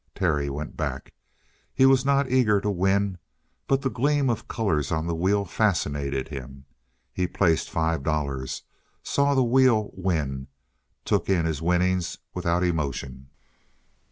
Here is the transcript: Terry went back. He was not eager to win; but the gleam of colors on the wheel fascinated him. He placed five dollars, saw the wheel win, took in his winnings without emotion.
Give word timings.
Terry 0.15 0.49
went 0.49 0.75
back. 0.75 1.13
He 1.75 1.85
was 1.85 2.03
not 2.03 2.27
eager 2.27 2.59
to 2.59 2.71
win; 2.71 3.19
but 3.67 3.83
the 3.83 3.89
gleam 3.91 4.31
of 4.31 4.47
colors 4.47 4.91
on 4.91 5.05
the 5.05 5.13
wheel 5.13 5.45
fascinated 5.45 6.29
him. 6.29 6.65
He 7.13 7.27
placed 7.27 7.69
five 7.69 8.01
dollars, 8.01 8.63
saw 9.03 9.35
the 9.35 9.43
wheel 9.43 9.91
win, 9.93 10.47
took 11.05 11.29
in 11.29 11.45
his 11.45 11.61
winnings 11.61 12.17
without 12.33 12.63
emotion. 12.63 13.29